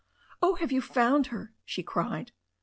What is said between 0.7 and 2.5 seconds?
you found her?" she cried.